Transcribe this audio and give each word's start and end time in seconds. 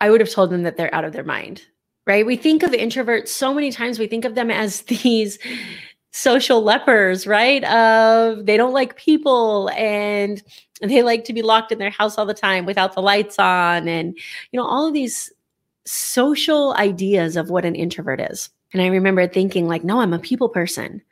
I 0.00 0.10
would 0.10 0.20
have 0.20 0.30
told 0.30 0.50
them 0.50 0.62
that 0.62 0.76
they're 0.76 0.94
out 0.94 1.04
of 1.04 1.12
their 1.12 1.24
mind, 1.24 1.62
right? 2.06 2.24
We 2.24 2.36
think 2.36 2.62
of 2.62 2.70
introverts 2.70 3.28
so 3.28 3.52
many 3.52 3.70
times, 3.70 3.98
we 3.98 4.06
think 4.06 4.24
of 4.24 4.34
them 4.34 4.50
as 4.50 4.82
these 4.82 5.38
social 6.12 6.62
lepers, 6.62 7.26
right? 7.26 7.62
Of 7.64 8.46
they 8.46 8.56
don't 8.56 8.72
like 8.72 8.96
people 8.96 9.70
and 9.76 10.42
they 10.80 11.02
like 11.02 11.24
to 11.24 11.32
be 11.32 11.42
locked 11.42 11.72
in 11.72 11.78
their 11.78 11.90
house 11.90 12.18
all 12.18 12.26
the 12.26 12.34
time 12.34 12.66
without 12.66 12.94
the 12.94 13.02
lights 13.02 13.38
on 13.38 13.86
and 13.86 14.16
you 14.50 14.58
know 14.58 14.66
all 14.66 14.86
of 14.86 14.94
these 14.94 15.30
social 15.86 16.74
ideas 16.74 17.36
of 17.36 17.50
what 17.50 17.64
an 17.64 17.74
introvert 17.74 18.20
is. 18.20 18.50
And 18.72 18.82
I 18.82 18.86
remember 18.86 19.26
thinking 19.26 19.66
like, 19.66 19.84
no, 19.84 20.00
I'm 20.00 20.12
a 20.12 20.18
people 20.18 20.48
person. 20.48 21.02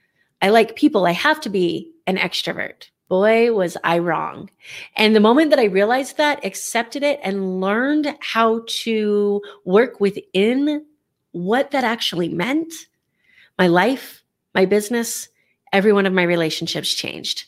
I 0.41 0.51
like 0.51 0.77
people. 0.77 1.07
I 1.07 1.13
have 1.13 1.41
to 1.43 1.51
be 1.51 1.93
an 2.07 2.17
extrovert. 2.17 2.89
Boy, 3.09 3.55
was 3.55 3.79
I 3.83 4.01
wrong. 4.01 4.51
And 4.95 5.17
the 5.17 5.21
moment 5.21 5.49
that 5.49 5.59
I 5.59 5.65
realized 5.65 6.19
that, 6.19 6.45
accepted 6.45 7.03
it, 7.03 7.19
and 7.23 7.59
learned 7.59 8.15
how 8.21 8.65
to 8.83 9.41
work 9.65 9.99
within 9.99 10.85
what 11.33 11.71
that 11.71 11.85
actually 11.85 12.29
meant, 12.29 12.71
my 13.59 13.67
life, 13.67 14.23
my 14.55 14.67
business, 14.67 15.31
every 15.73 15.91
one 15.91 16.05
of 16.05 16.13
my 16.13 16.23
relationships 16.23 16.93
changed. 16.93 17.47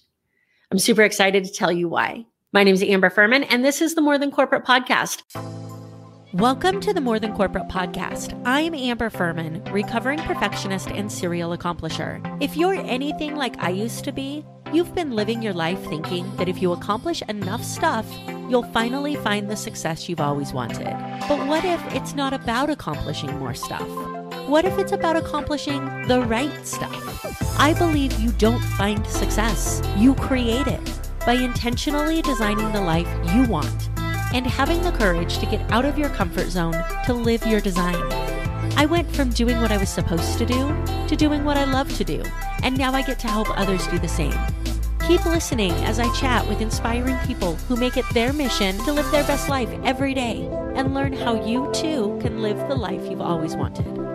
I'm 0.73 0.79
super 0.79 1.03
excited 1.03 1.45
to 1.45 1.53
tell 1.53 1.71
you 1.71 1.91
why. 1.91 2.25
My 2.53 2.65
name 2.65 2.75
is 2.75 2.83
Amber 2.83 3.11
Furman, 3.11 3.45
and 3.45 3.63
this 3.63 3.83
is 3.83 3.95
the 3.95 4.01
More 4.01 4.17
Than 4.17 4.31
Corporate 4.31 4.65
podcast. 4.65 5.23
Welcome 6.33 6.81
to 6.81 6.95
the 6.95 7.03
More 7.03 7.19
Than 7.19 7.35
Corporate 7.35 7.69
podcast. 7.69 8.41
I'm 8.47 8.73
Amber 8.75 9.11
Furman, 9.11 9.63
recovering 9.65 10.21
perfectionist 10.21 10.89
and 10.89 11.13
serial 11.13 11.55
accomplisher. 11.55 12.25
If 12.43 12.57
you're 12.57 12.75
anything 12.75 13.37
like 13.37 13.59
I 13.59 13.71
used 13.71 14.05
to 14.05 14.13
be, 14.13 14.45
you've 14.73 14.95
been 14.95 15.11
living 15.11 15.43
your 15.43 15.53
life 15.53 15.83
thinking 15.85 16.35
that 16.37 16.49
if 16.49 16.63
you 16.63 16.73
accomplish 16.73 17.23
enough 17.23 17.65
stuff, 17.65 18.07
you'll 18.49 18.63
finally 18.63 19.17
find 19.17 19.51
the 19.51 19.57
success 19.57 20.09
you've 20.09 20.21
always 20.21 20.53
wanted. 20.53 20.85
But 21.29 21.47
what 21.49 21.65
if 21.65 21.81
it's 21.95 22.15
not 22.15 22.33
about 22.33 22.71
accomplishing 22.71 23.37
more 23.39 23.55
stuff? 23.55 23.89
What 24.49 24.65
if 24.65 24.79
it's 24.79 24.93
about 24.93 25.17
accomplishing 25.17 25.85
the 26.07 26.23
right 26.23 26.67
stuff? 26.67 27.59
I 27.59 27.75
believe 27.75 28.19
you 28.21 28.31
don't 28.33 28.61
find 28.61 29.05
success, 29.07 29.83
you 29.97 30.15
create 30.15 30.67
it 30.67 31.01
by 31.27 31.35
intentionally 31.35 32.23
designing 32.23 32.73
the 32.73 32.81
life 32.81 33.09
you 33.35 33.45
want 33.45 33.89
and 34.33 34.47
having 34.47 34.81
the 34.83 34.93
courage 34.93 35.39
to 35.39 35.47
get 35.47 35.71
out 35.73 35.85
of 35.85 35.99
your 35.99 36.09
comfort 36.11 36.49
zone 36.49 36.77
to 37.05 37.13
live 37.13 37.45
your 37.47 37.61
design. 37.61 38.20
I 38.77 38.87
went 38.87 39.11
from 39.15 39.31
doing 39.31 39.61
what 39.61 39.73
I 39.73 39.77
was 39.77 39.89
supposed 39.89 40.39
to 40.39 40.47
do 40.47 40.75
to 41.09 41.17
doing 41.17 41.45
what 41.45 41.57
I 41.57 41.65
love 41.65 41.95
to 41.97 42.05
do, 42.05 42.23
and 42.63 42.77
now 42.77 42.93
I 42.93 43.03
get 43.03 43.19
to 43.21 43.29
help 43.29 43.49
others 43.59 43.87
do 43.89 43.99
the 43.99 44.09
same. 44.09 44.35
Keep 45.07 45.27
listening 45.27 45.73
as 45.85 45.99
I 45.99 46.13
chat 46.15 46.47
with 46.47 46.61
inspiring 46.61 47.17
people 47.27 47.57
who 47.69 47.77
make 47.77 47.97
it 47.97 48.05
their 48.15 48.33
mission 48.33 48.77
to 48.85 48.93
live 48.93 49.11
their 49.11 49.25
best 49.25 49.49
life 49.49 49.71
every 49.85 50.15
day 50.15 50.49
and 50.75 50.95
learn 50.95 51.13
how 51.13 51.45
you 51.45 51.71
too 51.73 52.19
can 52.23 52.43
live 52.43 52.59
the 52.69 52.77
life 52.77 53.11
you've 53.11 53.21
always 53.21 53.57
wanted. 53.57 54.10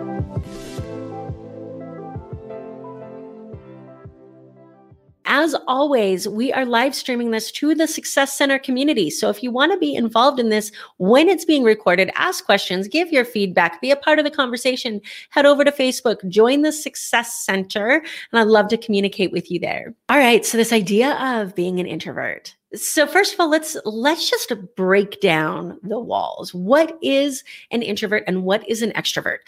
As 5.26 5.54
always, 5.66 6.28
we 6.28 6.52
are 6.52 6.64
live 6.64 6.94
streaming 6.94 7.30
this 7.30 7.50
to 7.52 7.74
the 7.74 7.86
Success 7.86 8.32
Center 8.36 8.58
community. 8.58 9.10
So 9.10 9.28
if 9.28 9.42
you 9.42 9.50
want 9.50 9.72
to 9.72 9.78
be 9.78 9.94
involved 9.94 10.40
in 10.40 10.48
this 10.48 10.72
when 10.96 11.28
it's 11.28 11.44
being 11.44 11.64
recorded, 11.64 12.10
ask 12.14 12.44
questions, 12.44 12.88
give 12.88 13.12
your 13.12 13.24
feedback, 13.24 13.80
be 13.80 13.90
a 13.90 13.96
part 13.96 14.18
of 14.18 14.24
the 14.24 14.30
conversation, 14.30 15.00
head 15.30 15.46
over 15.46 15.64
to 15.64 15.72
Facebook, 15.72 16.26
join 16.28 16.62
the 16.62 16.72
Success 16.72 17.34
Center, 17.44 18.02
and 18.32 18.40
I'd 18.40 18.46
love 18.46 18.68
to 18.68 18.78
communicate 18.78 19.32
with 19.32 19.50
you 19.50 19.58
there. 19.58 19.94
All 20.08 20.18
right, 20.18 20.44
so 20.46 20.56
this 20.56 20.72
idea 20.72 21.14
of 21.14 21.54
being 21.54 21.80
an 21.80 21.86
introvert. 21.86 22.54
So 22.74 23.06
first 23.06 23.32
of 23.32 23.40
all, 23.40 23.48
let's 23.48 23.76
let's 23.84 24.28
just 24.28 24.52
break 24.74 25.20
down 25.20 25.78
the 25.82 25.98
walls. 25.98 26.52
What 26.52 26.98
is 27.00 27.42
an 27.70 27.80
introvert 27.80 28.24
and 28.26 28.42
what 28.42 28.68
is 28.68 28.82
an 28.82 28.90
extrovert? 28.92 29.38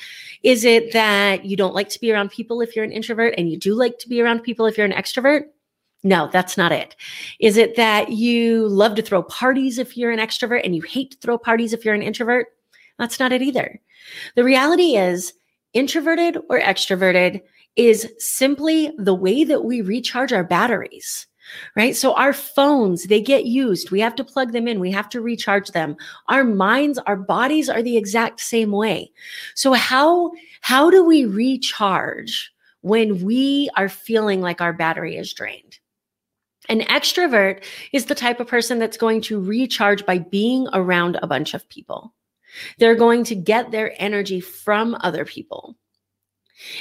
Is 0.43 0.65
it 0.65 0.93
that 0.93 1.45
you 1.45 1.57
don't 1.57 1.75
like 1.75 1.89
to 1.91 2.01
be 2.01 2.13
around 2.13 2.31
people 2.31 2.61
if 2.61 2.75
you're 2.75 2.85
an 2.85 2.93
introvert 2.93 3.35
and 3.37 3.51
you 3.51 3.59
do 3.59 3.75
like 3.75 3.99
to 3.99 4.09
be 4.09 4.21
around 4.23 4.45
people 4.45 4.67
if 4.67 4.79
you're 4.79 4.87
an 4.87 4.93
extrovert? 4.93 5.45
No, 6.05 6.29
that's 6.33 6.57
not 6.57 6.73
it. 6.73 6.95
Is 7.41 7.57
it 7.57 7.77
that 7.77 8.13
you 8.13 8.69
love 8.69 8.95
to 8.97 9.03
throw 9.03 9.23
parties 9.25 9.79
if 9.79 9.97
you're 9.97 10.13
an 10.13 10.21
extrovert 10.21 10.61
and 10.65 10.77
you 10.77 10.83
hate 10.83 11.13
to 11.13 11.19
throw 11.19 11.39
parties 11.39 11.73
if 11.73 11.85
you're 11.85 11.95
an 11.95 12.03
introvert? 12.03 12.47
That's 12.99 13.19
not 13.19 13.33
it 13.33 13.43
either. 13.43 13.81
The 14.37 14.45
reality 14.45 14.97
is, 14.97 15.33
introverted 15.75 16.39
or 16.49 16.61
extroverted 16.61 17.43
is 17.77 18.11
simply 18.19 18.93
the 18.99 19.15
way 19.15 19.45
that 19.45 19.65
we 19.65 19.81
recharge 19.81 20.33
our 20.33 20.45
batteries 20.45 21.27
right 21.77 21.97
so 21.97 22.15
our 22.15 22.33
phones 22.33 23.05
they 23.05 23.21
get 23.21 23.45
used 23.45 23.91
we 23.91 24.01
have 24.01 24.15
to 24.15 24.25
plug 24.25 24.53
them 24.53 24.67
in 24.67 24.81
we 24.81 24.91
have 24.91 25.09
to 25.09 25.21
recharge 25.21 25.71
them 25.71 25.97
our 26.29 26.45
minds 26.45 26.99
our 27.01 27.17
bodies 27.17 27.69
are 27.69 27.83
the 27.83 27.97
exact 27.97 28.41
same 28.41 28.71
way 28.73 29.11
so 29.55 29.73
how 29.73 30.31
how 30.61 30.91
do 30.91 31.05
we 31.05 31.25
recharge 31.25 32.51
when 32.81 33.25
we 33.25 33.69
are 33.77 33.89
feeling 33.89 34.41
like 34.41 34.61
our 34.61 34.73
battery 34.73 35.17
is 35.17 35.33
drained 35.33 35.79
an 36.69 36.81
extrovert 36.83 37.63
is 37.93 38.07
the 38.07 38.15
type 38.15 38.41
of 38.41 38.47
person 38.47 38.79
that's 38.79 38.97
going 38.97 39.21
to 39.23 39.41
recharge 39.41 40.05
by 40.05 40.19
being 40.19 40.69
around 40.73 41.19
a 41.23 41.27
bunch 41.27 41.55
of 41.55 41.69
people. 41.69 42.15
They're 42.79 42.95
going 42.95 43.25
to 43.25 43.35
get 43.35 43.71
their 43.71 43.95
energy 44.03 44.41
from 44.41 44.97
other 45.01 45.25
people. 45.25 45.77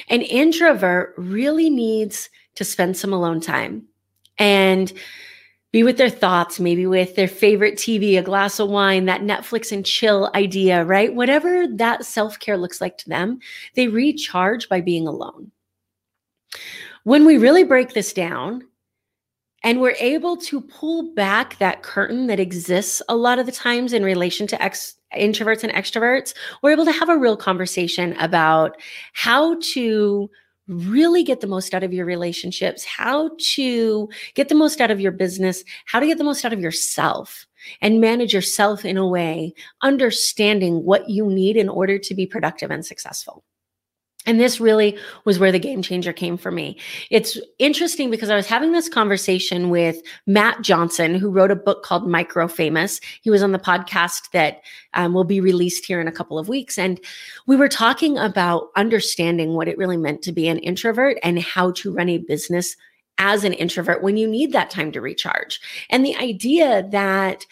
An 0.10 0.22
introvert 0.22 1.14
really 1.18 1.70
needs 1.70 2.30
to 2.56 2.64
spend 2.64 2.98
some 2.98 3.14
alone 3.14 3.40
time 3.40 3.88
and 4.38 4.92
be 5.72 5.84
with 5.84 5.98
their 5.98 6.10
thoughts, 6.10 6.60
maybe 6.60 6.88
with 6.88 7.16
their 7.16 7.28
favorite 7.28 7.76
TV, 7.76 8.18
a 8.18 8.24
glass 8.24 8.60
of 8.60 8.70
wine, 8.70 9.06
that 9.06 9.22
Netflix 9.22 9.72
and 9.72 9.86
chill 9.86 10.32
idea, 10.34 10.84
right? 10.86 11.14
Whatever 11.14 11.68
that 11.68 12.06
self 12.06 12.40
care 12.40 12.58
looks 12.58 12.82
like 12.82 12.98
to 13.00 13.10
them, 13.10 13.40
they 13.76 13.88
recharge 13.88 14.70
by 14.70 14.82
being 14.82 15.08
alone. 15.08 15.52
When 17.04 17.26
we 17.26 17.38
really 17.38 17.64
break 17.64 17.94
this 17.94 18.14
down, 18.14 18.64
and 19.64 19.82
we're 19.82 19.96
able 20.00 20.38
to 20.38 20.62
pull 20.62 21.14
back 21.14 21.58
that 21.58 21.84
curtain 21.84 22.28
that 22.28 22.40
exists 22.40 23.02
a 23.10 23.16
lot 23.16 23.40
of 23.40 23.46
the 23.46 23.52
times 23.52 23.94
in 23.94 24.04
relation 24.04 24.48
to 24.48 24.62
ex- 24.62 24.96
introverts 25.16 25.64
and 25.64 25.74
extroverts. 25.74 26.34
We're 26.62 26.72
able 26.72 26.86
to 26.86 26.92
have 26.92 27.10
a 27.10 27.18
real 27.18 27.38
conversation 27.38 28.14
about 28.18 28.80
how 29.14 29.60
to 29.74 30.30
really 30.68 31.24
get 31.24 31.40
the 31.40 31.48
most 31.48 31.74
out 31.74 31.84
of 31.84 31.94
your 31.94 32.06
relationships, 32.06 32.84
how 32.84 33.32
to 33.56 34.10
get 34.36 34.50
the 34.50 34.56
most 34.56 34.82
out 34.82 34.92
of 34.92 35.00
your 35.00 35.14
business, 35.14 35.64
how 35.86 36.00
to 36.00 36.06
get 36.06 36.18
the 36.18 36.24
most 36.24 36.44
out 36.44 36.54
of 36.54 36.60
yourself 36.60 37.46
and 37.82 38.02
manage 38.02 38.34
yourself 38.34 38.84
in 38.84 38.98
a 38.98 39.08
way, 39.08 39.54
understanding 39.82 40.84
what 40.84 41.10
you 41.10 41.26
need 41.26 41.56
in 41.56 41.70
order 41.70 41.98
to 41.98 42.14
be 42.14 42.26
productive 42.26 42.70
and 42.70 42.86
successful. 42.86 43.44
And 44.28 44.40
this 44.40 44.60
really 44.60 44.98
was 45.26 45.40
where 45.40 45.52
the 45.52 45.58
game 45.58 45.82
changer 45.82 46.14
came 46.14 46.38
for 46.38 46.52
me. 46.52 46.78
It's 47.10 47.40
interesting 47.58 48.12
because 48.12 48.30
I 48.30 48.36
was 48.36 48.46
having 48.46 48.74
this 48.74 48.90
conversation 48.90 49.70
with 49.70 50.02
Matt 50.28 50.62
Johnson, 50.62 51.16
who 51.16 51.32
wrote 51.32 51.50
a 51.50 51.56
book 51.56 51.82
called 51.82 52.08
Micro 52.08 52.48
Famous. 52.48 53.00
He 53.22 53.32
was 53.32 53.42
on 53.42 53.54
the 53.54 53.60
podcast 53.60 54.32
that 54.32 54.62
um, 54.94 55.14
will 55.14 55.24
be 55.24 55.42
released 55.42 55.86
here 55.86 56.02
in 56.02 56.08
a 56.08 56.12
couple 56.12 56.38
of 56.38 56.50
weeks. 56.50 56.78
And 56.78 57.00
we 57.48 57.56
were 57.56 57.70
talking 57.70 58.18
about 58.18 58.68
understanding 58.76 59.54
what 59.54 59.68
it 59.68 59.78
really 59.78 59.98
meant 59.98 60.22
to 60.24 60.32
be 60.32 60.48
an 60.48 60.60
introvert 60.60 61.18
and 61.24 61.40
how 61.40 61.72
to 61.72 61.94
run 61.94 62.10
a 62.10 62.18
business 62.18 62.76
as 63.18 63.44
an 63.44 63.54
introvert 63.54 64.04
when 64.04 64.18
you 64.18 64.28
need 64.28 64.52
that 64.52 64.70
time 64.70 64.92
to 64.92 65.02
recharge. 65.02 65.60
And 65.90 66.06
the 66.06 66.16
idea 66.18 66.88
that 66.92 67.46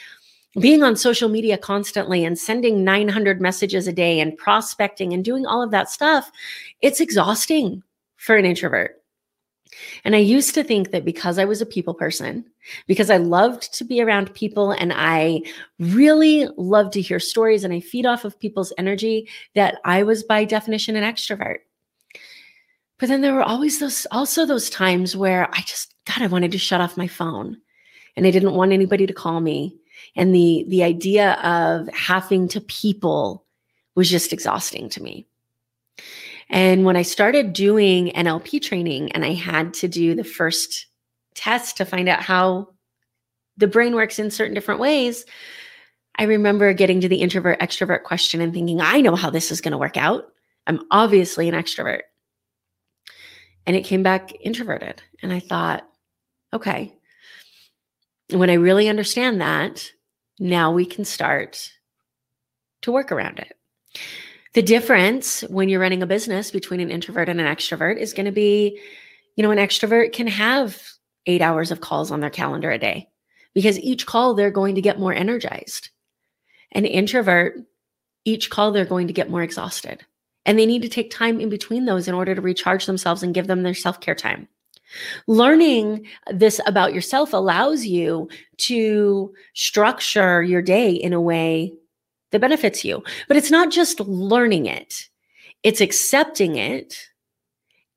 being 0.59 0.83
on 0.83 0.95
social 0.95 1.29
media 1.29 1.57
constantly 1.57 2.23
and 2.23 2.37
sending 2.37 2.83
900 2.83 3.41
messages 3.41 3.87
a 3.87 3.93
day 3.93 4.19
and 4.19 4.37
prospecting 4.37 5.13
and 5.13 5.23
doing 5.23 5.45
all 5.45 5.61
of 5.61 5.71
that 5.71 5.89
stuff, 5.89 6.31
it's 6.81 7.01
exhausting 7.01 7.83
for 8.15 8.35
an 8.35 8.45
introvert. 8.45 9.01
And 10.05 10.15
I 10.15 10.19
used 10.19 10.53
to 10.55 10.63
think 10.63 10.91
that 10.91 11.03
because 11.03 11.37
I 11.37 11.45
was 11.45 11.61
a 11.61 11.65
people 11.65 11.93
person, 11.93 12.45
because 12.87 13.09
I 13.09 13.17
loved 13.17 13.73
to 13.73 13.83
be 13.83 14.01
around 14.01 14.33
people 14.33 14.71
and 14.71 14.93
I 14.95 15.41
really 15.79 16.47
love 16.55 16.91
to 16.91 17.01
hear 17.01 17.19
stories 17.19 17.63
and 17.63 17.73
I 17.73 17.81
feed 17.81 18.05
off 18.05 18.23
of 18.23 18.39
people's 18.39 18.71
energy, 18.77 19.27
that 19.53 19.79
I 19.83 20.03
was 20.03 20.23
by 20.23 20.45
definition 20.45 20.95
an 20.95 21.03
extrovert. 21.03 21.57
But 22.97 23.09
then 23.09 23.21
there 23.21 23.33
were 23.33 23.43
always 23.43 23.79
those, 23.79 24.07
also 24.11 24.45
those 24.45 24.69
times 24.69 25.17
where 25.17 25.49
I 25.51 25.61
just, 25.61 25.93
God, 26.05 26.21
I 26.21 26.27
wanted 26.27 26.53
to 26.53 26.57
shut 26.57 26.79
off 26.79 26.95
my 26.95 27.07
phone 27.07 27.57
and 28.15 28.25
I 28.25 28.31
didn't 28.31 28.53
want 28.53 28.71
anybody 28.71 29.05
to 29.05 29.13
call 29.13 29.41
me 29.41 29.77
and 30.15 30.33
the 30.33 30.65
the 30.67 30.83
idea 30.83 31.33
of 31.43 31.87
having 31.89 32.47
to 32.49 32.61
people 32.61 33.45
was 33.95 34.09
just 34.09 34.33
exhausting 34.33 34.89
to 34.89 35.01
me. 35.01 35.25
And 36.49 36.85
when 36.85 36.95
i 36.95 37.01
started 37.01 37.53
doing 37.53 38.11
nlp 38.11 38.61
training 38.61 39.11
and 39.13 39.25
i 39.25 39.33
had 39.33 39.73
to 39.75 39.87
do 39.87 40.13
the 40.13 40.23
first 40.23 40.85
test 41.33 41.77
to 41.77 41.85
find 41.85 42.07
out 42.07 42.21
how 42.21 42.69
the 43.57 43.67
brain 43.67 43.95
works 43.95 44.19
in 44.19 44.29
certain 44.29 44.53
different 44.53 44.79
ways 44.79 45.25
i 46.17 46.23
remember 46.23 46.71
getting 46.71 47.01
to 47.01 47.09
the 47.09 47.21
introvert 47.21 47.59
extrovert 47.59 48.03
question 48.03 48.41
and 48.41 48.53
thinking 48.53 48.79
i 48.79 49.01
know 49.01 49.15
how 49.15 49.31
this 49.31 49.51
is 49.51 49.59
going 49.59 49.71
to 49.71 49.77
work 49.77 49.97
out. 49.97 50.25
I'm 50.67 50.81
obviously 50.91 51.47
an 51.49 51.55
extrovert. 51.55 52.01
And 53.65 53.75
it 53.75 53.85
came 53.85 54.03
back 54.03 54.31
introverted. 54.41 55.01
And 55.21 55.33
i 55.33 55.39
thought 55.39 55.87
okay. 56.53 56.93
When 58.31 58.49
I 58.49 58.53
really 58.53 58.89
understand 58.89 59.41
that, 59.41 59.91
now 60.39 60.71
we 60.71 60.85
can 60.85 61.05
start 61.05 61.71
to 62.81 62.91
work 62.91 63.11
around 63.11 63.39
it. 63.39 63.57
The 64.53 64.61
difference 64.61 65.41
when 65.49 65.67
you're 65.67 65.81
running 65.81 66.01
a 66.01 66.07
business 66.07 66.51
between 66.51 66.79
an 66.79 66.91
introvert 66.91 67.27
and 67.29 67.41
an 67.41 67.53
extrovert 67.53 67.97
is 67.97 68.13
going 68.13 68.25
to 68.25 68.31
be, 68.31 68.79
you 69.35 69.43
know, 69.43 69.51
an 69.51 69.57
extrovert 69.57 70.13
can 70.13 70.27
have 70.27 70.81
eight 71.25 71.41
hours 71.41 71.71
of 71.71 71.81
calls 71.81 72.11
on 72.11 72.19
their 72.19 72.29
calendar 72.29 72.71
a 72.71 72.77
day 72.77 73.09
because 73.53 73.79
each 73.79 74.05
call 74.05 74.33
they're 74.33 74.51
going 74.51 74.75
to 74.75 74.81
get 74.81 74.99
more 74.99 75.13
energized. 75.13 75.89
An 76.71 76.85
introvert, 76.85 77.57
each 78.23 78.49
call 78.49 78.71
they're 78.71 78.85
going 78.85 79.07
to 79.07 79.13
get 79.13 79.29
more 79.29 79.43
exhausted. 79.43 80.05
And 80.45 80.59
they 80.59 80.65
need 80.65 80.83
to 80.83 80.89
take 80.89 81.09
time 81.09 81.41
in 81.41 81.49
between 81.49 81.85
those 81.85 82.07
in 82.07 82.13
order 82.13 82.35
to 82.35 82.41
recharge 82.41 82.85
themselves 82.85 83.23
and 83.23 83.33
give 83.33 83.47
them 83.47 83.63
their 83.63 83.73
self 83.73 83.99
care 83.99 84.15
time. 84.15 84.47
Learning 85.27 86.05
this 86.31 86.59
about 86.65 86.93
yourself 86.93 87.33
allows 87.33 87.85
you 87.85 88.29
to 88.57 89.33
structure 89.53 90.43
your 90.43 90.61
day 90.61 90.91
in 90.91 91.13
a 91.13 91.21
way 91.21 91.73
that 92.31 92.41
benefits 92.41 92.83
you. 92.83 93.03
But 93.27 93.37
it's 93.37 93.51
not 93.51 93.71
just 93.71 93.99
learning 93.99 94.65
it, 94.65 95.09
it's 95.63 95.81
accepting 95.81 96.57
it 96.57 97.09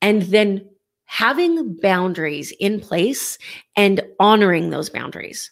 and 0.00 0.22
then 0.22 0.68
having 1.04 1.74
boundaries 1.80 2.52
in 2.60 2.80
place 2.80 3.38
and 3.76 4.02
honoring 4.20 4.70
those 4.70 4.90
boundaries. 4.90 5.50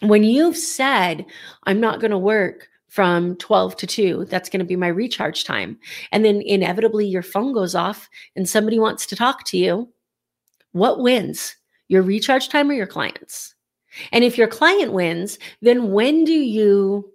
When 0.00 0.24
you've 0.24 0.56
said, 0.56 1.24
I'm 1.64 1.80
not 1.80 2.00
going 2.00 2.10
to 2.10 2.18
work 2.18 2.68
from 2.88 3.36
12 3.36 3.76
to 3.76 3.86
2, 3.86 4.26
that's 4.28 4.50
going 4.50 4.58
to 4.58 4.66
be 4.66 4.76
my 4.76 4.88
recharge 4.88 5.44
time. 5.44 5.78
And 6.10 6.24
then 6.24 6.42
inevitably 6.42 7.06
your 7.06 7.22
phone 7.22 7.52
goes 7.52 7.74
off 7.74 8.08
and 8.36 8.48
somebody 8.48 8.78
wants 8.78 9.06
to 9.06 9.16
talk 9.16 9.44
to 9.46 9.56
you. 9.56 9.88
What 10.72 11.00
wins? 11.00 11.56
Your 11.88 12.02
recharge 12.02 12.48
time 12.48 12.70
or 12.70 12.74
your 12.74 12.86
clients? 12.86 13.54
And 14.10 14.24
if 14.24 14.38
your 14.38 14.48
client 14.48 14.92
wins, 14.92 15.38
then 15.60 15.92
when 15.92 16.24
do 16.24 16.32
you 16.32 17.10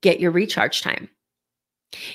get 0.00 0.20
your 0.20 0.30
recharge 0.30 0.80
time? 0.80 1.08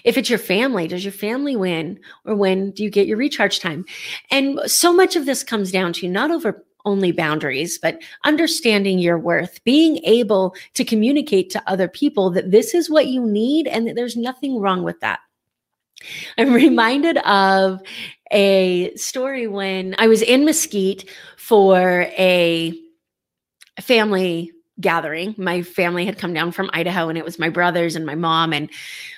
If 0.03 0.17
it's 0.17 0.29
your 0.29 0.39
family, 0.39 0.87
does 0.87 1.05
your 1.05 1.11
family 1.11 1.55
win 1.55 1.99
or 2.25 2.35
when 2.35 2.71
do 2.71 2.83
you 2.83 2.89
get 2.89 3.07
your 3.07 3.17
recharge 3.17 3.59
time? 3.59 3.85
And 4.31 4.59
so 4.65 4.91
much 4.91 5.15
of 5.15 5.25
this 5.25 5.43
comes 5.43 5.71
down 5.71 5.93
to 5.93 6.09
not 6.09 6.31
over 6.31 6.65
only 6.85 7.11
boundaries, 7.11 7.77
but 7.77 8.01
understanding 8.23 8.97
your 8.97 9.19
worth, 9.19 9.63
being 9.65 9.97
able 10.03 10.55
to 10.73 10.85
communicate 10.85 11.49
to 11.51 11.69
other 11.69 11.87
people 11.87 12.31
that 12.31 12.49
this 12.49 12.73
is 12.73 12.89
what 12.89 13.07
you 13.07 13.23
need 13.23 13.67
and 13.67 13.87
that 13.87 13.95
there's 13.95 14.15
nothing 14.15 14.59
wrong 14.59 14.83
with 14.83 14.99
that. 15.01 15.19
I'm 16.37 16.53
reminded 16.53 17.17
of 17.19 17.81
a 18.31 18.93
story 18.95 19.47
when 19.47 19.95
I 19.97 20.07
was 20.07 20.21
in 20.21 20.45
Mesquite 20.45 21.09
for 21.37 22.01
a 22.17 22.77
family 23.81 24.51
gathering. 24.79 25.33
My 25.37 25.61
family 25.63 26.05
had 26.05 26.17
come 26.17 26.33
down 26.33 26.51
from 26.51 26.69
Idaho 26.73 27.09
and 27.09 27.17
it 27.17 27.25
was 27.25 27.39
my 27.39 27.49
brothers 27.49 27.95
and 27.95 28.05
my 28.05 28.15
mom. 28.15 28.53
And 28.53 28.69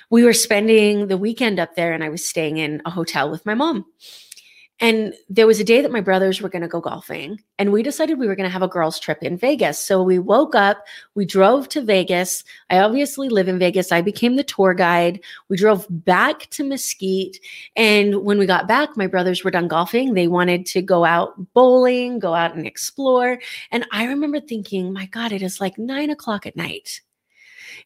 we 0.08 0.24
were 0.24 0.32
spending 0.32 1.08
the 1.08 1.18
weekend 1.18 1.58
up 1.58 1.74
there 1.74 1.92
and 1.92 2.02
I 2.02 2.08
was 2.08 2.26
staying 2.26 2.56
in 2.58 2.80
a 2.86 2.90
hotel 2.90 3.30
with 3.30 3.44
my 3.44 3.54
mom. 3.54 3.84
And 4.80 5.14
there 5.28 5.46
was 5.46 5.60
a 5.60 5.64
day 5.64 5.82
that 5.82 5.92
my 5.92 6.00
brothers 6.00 6.40
were 6.40 6.48
going 6.48 6.62
to 6.62 6.68
go 6.68 6.80
golfing, 6.80 7.38
and 7.58 7.70
we 7.70 7.82
decided 7.82 8.18
we 8.18 8.26
were 8.26 8.34
going 8.34 8.48
to 8.48 8.52
have 8.52 8.62
a 8.62 8.68
girls' 8.68 8.98
trip 8.98 9.22
in 9.22 9.36
Vegas. 9.36 9.78
So 9.78 10.02
we 10.02 10.18
woke 10.18 10.54
up, 10.54 10.86
we 11.14 11.26
drove 11.26 11.68
to 11.68 11.82
Vegas. 11.82 12.42
I 12.70 12.78
obviously 12.78 13.28
live 13.28 13.46
in 13.46 13.58
Vegas. 13.58 13.92
I 13.92 14.00
became 14.00 14.36
the 14.36 14.44
tour 14.44 14.72
guide. 14.72 15.20
We 15.50 15.58
drove 15.58 15.86
back 15.90 16.48
to 16.50 16.64
Mesquite. 16.64 17.38
And 17.76 18.24
when 18.24 18.38
we 18.38 18.46
got 18.46 18.66
back, 18.66 18.96
my 18.96 19.06
brothers 19.06 19.44
were 19.44 19.50
done 19.50 19.68
golfing. 19.68 20.14
They 20.14 20.28
wanted 20.28 20.64
to 20.66 20.80
go 20.80 21.04
out 21.04 21.34
bowling, 21.52 22.18
go 22.18 22.34
out 22.34 22.56
and 22.56 22.66
explore. 22.66 23.38
And 23.70 23.86
I 23.92 24.06
remember 24.06 24.40
thinking, 24.40 24.92
my 24.92 25.06
God, 25.06 25.32
it 25.32 25.42
is 25.42 25.60
like 25.60 25.78
nine 25.78 26.08
o'clock 26.08 26.46
at 26.46 26.56
night. 26.56 27.02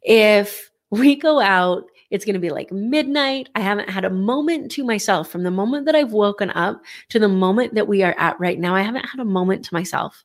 If 0.00 0.70
we 0.91 1.17
go 1.17 1.41
out 1.41 1.87
it's 2.10 2.24
going 2.24 2.34
to 2.34 2.40
be 2.40 2.50
like 2.50 2.70
midnight. 2.72 3.48
I 3.54 3.60
haven't 3.60 3.90
had 3.90 4.04
a 4.04 4.10
moment 4.10 4.70
to 4.72 4.84
myself 4.84 5.28
from 5.28 5.42
the 5.42 5.50
moment 5.50 5.86
that 5.86 5.94
I've 5.94 6.12
woken 6.12 6.50
up 6.50 6.82
to 7.10 7.18
the 7.18 7.28
moment 7.28 7.74
that 7.74 7.88
we 7.88 8.02
are 8.02 8.14
at 8.18 8.38
right 8.38 8.58
now. 8.58 8.74
I 8.74 8.82
haven't 8.82 9.08
had 9.08 9.20
a 9.20 9.24
moment 9.24 9.64
to 9.66 9.74
myself 9.74 10.24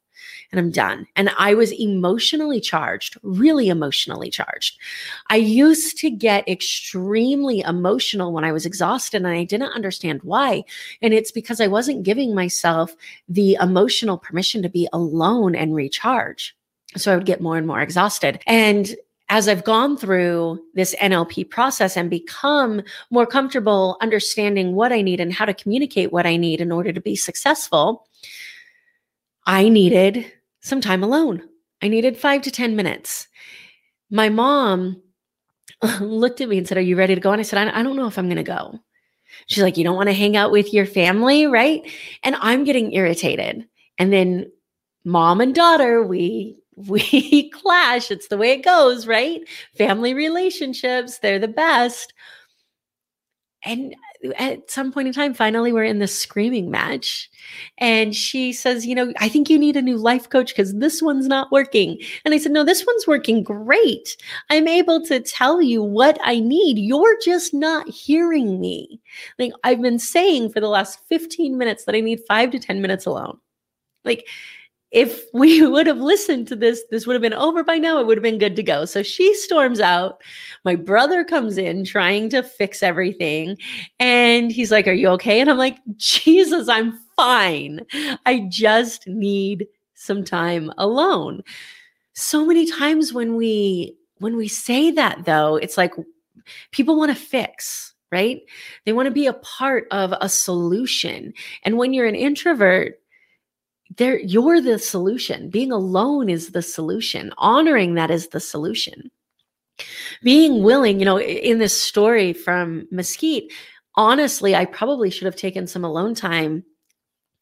and 0.52 0.60
I'm 0.60 0.72
done. 0.72 1.08
And 1.16 1.30
I 1.38 1.54
was 1.54 1.72
emotionally 1.72 2.60
charged, 2.60 3.18
really 3.24 3.70
emotionally 3.70 4.30
charged. 4.30 4.78
I 5.30 5.38
used 5.38 5.98
to 6.00 6.10
get 6.10 6.48
extremely 6.48 7.62
emotional 7.62 8.34
when 8.34 8.44
I 8.44 8.52
was 8.52 8.66
exhausted 8.66 9.18
and 9.18 9.28
I 9.28 9.44
didn't 9.44 9.74
understand 9.74 10.22
why. 10.24 10.64
And 11.02 11.14
it's 11.14 11.32
because 11.32 11.62
I 11.62 11.68
wasn't 11.68 12.04
giving 12.04 12.36
myself 12.36 12.96
the 13.28 13.58
emotional 13.62 14.18
permission 14.18 14.62
to 14.64 14.70
be 14.70 14.88
alone 14.94 15.56
and 15.56 15.76
recharge. 15.76 16.56
So 16.98 17.14
I 17.14 17.16
would 17.16 17.26
get 17.26 17.42
more 17.42 17.58
and 17.58 17.68
more 17.68 17.82
exhausted. 17.82 18.42
And 18.48 18.96
as 19.30 19.48
I've 19.48 19.64
gone 19.64 19.96
through 19.96 20.60
this 20.74 20.96
NLP 20.96 21.50
process 21.50 21.96
and 21.96 22.10
become 22.10 22.82
more 23.12 23.28
comfortable 23.28 23.98
understanding 24.02 24.74
what 24.74 24.92
I 24.92 25.02
need 25.02 25.20
and 25.20 25.32
how 25.32 25.46
to 25.46 25.54
communicate 25.54 26.12
what 26.12 26.26
I 26.26 26.36
need 26.36 26.62
in 26.62 26.72
order 26.72 26.92
to 26.92 27.00
be 27.00 27.16
successful, 27.16 28.08
I 29.46 29.70
needed 29.70 30.32
some 30.62 30.82
time 30.82 31.04
alone. 31.04 31.44
I 31.82 31.88
needed 31.88 32.18
five 32.18 32.42
to 32.44 32.52
10 32.52 32.76
minutes. 32.76 33.28
My 34.10 34.30
mom 34.30 35.02
looked 36.02 36.42
at 36.42 36.50
me 36.50 36.58
and 36.58 36.68
said, 36.68 36.78
Are 36.78 36.82
you 36.82 36.96
ready 36.96 37.16
to 37.16 37.22
go? 37.22 37.32
And 37.32 37.40
I 37.40 37.44
said, 37.44 37.68
I 37.68 37.84
don't 37.84 37.96
know 37.96 38.08
if 38.08 38.18
I'm 38.18 38.28
going 38.28 38.38
to 38.38 38.44
go. 38.44 38.80
She's 39.46 39.64
like, 39.64 39.78
You 39.78 39.84
don't 39.84 39.96
want 39.96 40.10
to 40.10 40.14
hang 40.14 40.36
out 40.36 40.52
with 40.52 40.74
your 40.74 40.88
family, 40.88 41.46
right? 41.46 41.84
And 42.24 42.36
I'm 42.40 42.64
getting 42.64 42.94
irritated. 42.94 43.68
And 44.00 44.12
then 44.12 44.52
mom 45.06 45.40
and 45.40 45.54
daughter, 45.54 46.04
we 46.04 46.58
we 46.88 47.50
clash. 47.54 48.12
It's 48.12 48.28
the 48.28 48.38
way 48.38 48.52
it 48.52 48.64
goes, 48.64 49.08
right? 49.08 49.42
Family 49.78 50.14
relationships, 50.14 51.20
they're 51.20 51.40
the 51.40 51.48
best. 51.48 52.14
And 53.64 53.94
at 54.38 54.72
some 54.72 54.92
point 54.92 55.10
in 55.10 55.14
time, 55.14 55.34
finally, 55.34 55.74
we're 55.74 55.84
in 55.84 56.00
this 56.00 56.18
screaming 56.18 56.72
match. 56.72 57.30
And 57.78 58.16
she 58.16 58.54
says, 58.54 58.86
You 58.86 58.96
know, 58.96 59.14
I 59.20 59.28
think 59.28 59.50
you 59.50 59.60
need 59.60 59.76
a 59.76 59.82
new 59.82 59.98
life 59.98 60.30
coach 60.30 60.50
because 60.50 60.74
this 60.76 61.02
one's 61.02 61.28
not 61.28 61.52
working. 61.52 62.00
And 62.24 62.34
I 62.34 62.38
said, 62.38 62.54
No, 62.54 62.64
this 62.64 62.86
one's 62.86 63.06
working 63.06 63.44
great. 63.44 64.16
I'm 64.50 64.68
able 64.68 65.04
to 65.06 65.20
tell 65.20 65.62
you 65.62 65.84
what 65.84 66.18
I 66.24 66.40
need. 66.40 66.78
You're 66.78 67.18
just 67.22 67.54
not 67.54 67.90
hearing 67.90 68.62
me. 68.62 69.02
Like 69.38 69.52
I've 69.66 69.82
been 69.82 70.00
saying 70.00 70.52
for 70.52 70.62
the 70.62 70.70
last 70.70 71.00
15 71.10 71.58
minutes 71.58 71.84
that 71.84 71.96
I 71.96 72.02
need 72.02 72.22
five 72.28 72.52
to 72.52 72.60
10 72.60 72.82
minutes 72.82 73.06
alone. 73.06 73.40
Like, 74.06 74.26
if 74.92 75.24
we 75.34 75.66
would 75.68 75.88
have 75.88 76.00
listened 76.00 76.48
to 76.48 76.56
this, 76.56 76.84
this 76.90 77.06
would 77.06 77.14
have 77.14 77.22
been 77.22 77.34
over 77.34 77.64
by 77.64 77.78
now. 77.78 78.00
It 78.00 78.08
would 78.08 78.18
have 78.18 78.24
been 78.24 78.38
good 78.40 78.56
to 78.56 78.64
go. 78.64 78.86
So 78.86 79.04
she 79.04 79.34
storms 79.36 79.80
out. 79.80 80.22
My 80.66 80.76
brother 80.76 81.24
comes 81.24 81.58
in 81.58 81.86
trying 81.86 82.30
to 82.30 82.44
fix 82.44 82.84
everything. 82.84 83.58
And 84.00 84.52
he's 84.52 84.72
like, 84.72 84.88
Are 84.88 84.94
you 84.94 85.10
okay? 85.10 85.40
And 85.40 85.50
I'm 85.50 85.58
like, 85.58 85.78
Jesus, 85.98 86.68
I'm 86.68 87.00
fine. 87.16 87.86
I 88.26 88.48
just 88.50 89.08
need 89.08 89.68
some 89.96 90.24
time 90.24 90.72
alone. 90.78 91.44
So 92.14 92.46
many 92.46 92.66
times 92.66 93.14
when 93.14 93.36
we 93.36 93.96
when 94.18 94.36
we 94.36 94.48
say 94.48 94.92
that 94.92 95.26
though, 95.26 95.56
it's 95.56 95.78
like 95.78 95.94
people 96.72 96.98
want 96.98 97.10
to 97.12 97.16
fix, 97.16 97.94
right? 98.12 98.42
They 98.86 98.94
want 98.94 99.08
to 99.08 99.12
be 99.12 99.28
a 99.28 99.34
part 99.34 99.88
of 99.92 100.14
a 100.20 100.30
solution. 100.30 101.34
And 101.64 101.78
when 101.78 101.94
you're 101.94 102.08
an 102.08 102.16
introvert, 102.16 102.99
there 103.98 104.20
you're 104.20 104.62
the 104.62 104.80
solution. 104.80 105.50
Being 105.50 105.72
alone 105.72 106.30
is 106.30 106.52
the 106.52 106.62
solution. 106.62 107.32
Honoring 107.38 107.96
that 107.96 108.12
is 108.12 108.30
the 108.30 108.40
solution. 108.40 109.12
Being 110.24 110.64
willing 110.64 111.00
you 111.00 111.06
know 111.06 111.20
in 111.20 111.60
this 111.60 111.80
story 111.80 112.34
from 112.34 112.88
mesquite 112.92 113.52
honestly 113.96 114.56
i 114.56 114.66
probably 114.66 115.10
should 115.10 115.26
have 115.26 115.36
taken 115.36 115.68
some 115.68 115.86
alone 115.86 116.14
time 116.14 116.64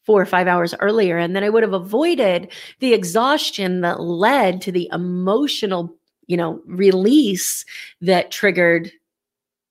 four 0.05 0.21
or 0.21 0.25
five 0.25 0.47
hours 0.47 0.73
earlier 0.79 1.17
and 1.17 1.35
then 1.35 1.43
i 1.43 1.49
would 1.49 1.63
have 1.63 1.73
avoided 1.73 2.51
the 2.79 2.93
exhaustion 2.93 3.81
that 3.81 3.99
led 3.99 4.61
to 4.61 4.71
the 4.71 4.87
emotional 4.93 5.97
you 6.27 6.37
know 6.37 6.61
release 6.65 7.65
that 8.01 8.31
triggered 8.31 8.91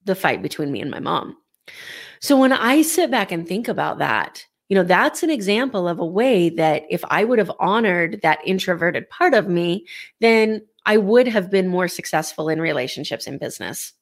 the 0.05 0.15
fight 0.15 0.43
between 0.43 0.71
me 0.71 0.81
and 0.81 0.91
my 0.91 1.01
mom. 1.01 1.37
So 2.21 2.37
when 2.37 2.53
i 2.53 2.83
sit 2.83 3.11
back 3.11 3.31
and 3.31 3.47
think 3.47 3.69
about 3.69 3.99
that 3.99 4.45
you 4.69 4.75
know, 4.75 4.83
that's 4.83 5.23
an 5.23 5.31
example 5.31 5.87
of 5.87 5.99
a 5.99 6.07
way 6.07 6.49
that 6.51 6.85
if 6.91 7.05
I 7.09 7.25
would 7.25 7.39
have 7.39 7.53
honored 7.61 8.21
that 8.23 8.41
introverted 8.45 9.09
part 9.11 9.35
of 9.35 9.49
me, 9.49 9.87
then 10.21 10.63
I 10.87 10.97
would 10.97 11.29
have 11.29 11.51
been 11.51 11.69
more 11.69 11.89
successful 11.89 12.49
in 12.49 12.61
relationships 12.61 13.27
and 13.27 13.39
business. 13.39 13.93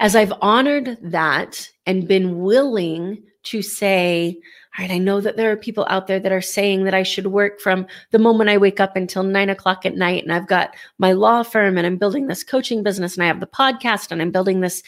As 0.00 0.16
I've 0.16 0.32
honored 0.40 0.96
that 1.02 1.68
and 1.86 2.08
been 2.08 2.40
willing 2.40 3.22
to 3.42 3.62
say, 3.62 4.38
all 4.78 4.84
right, 4.84 4.90
I 4.90 4.98
know 4.98 5.20
that 5.20 5.36
there 5.36 5.50
are 5.50 5.56
people 5.56 5.86
out 5.88 6.06
there 6.06 6.20
that 6.20 6.32
are 6.32 6.40
saying 6.40 6.84
that 6.84 6.94
I 6.94 7.02
should 7.02 7.26
work 7.26 7.60
from 7.60 7.86
the 8.10 8.18
moment 8.18 8.50
I 8.50 8.58
wake 8.58 8.80
up 8.80 8.96
until 8.96 9.22
nine 9.22 9.50
o'clock 9.50 9.84
at 9.84 9.96
night. 9.96 10.22
And 10.22 10.32
I've 10.32 10.46
got 10.46 10.74
my 10.98 11.12
law 11.12 11.42
firm 11.42 11.76
and 11.76 11.86
I'm 11.86 11.96
building 11.96 12.26
this 12.26 12.44
coaching 12.44 12.82
business 12.82 13.14
and 13.14 13.24
I 13.24 13.26
have 13.26 13.40
the 13.40 13.46
podcast 13.46 14.10
and 14.10 14.22
I'm 14.22 14.30
building 14.30 14.60
this, 14.60 14.82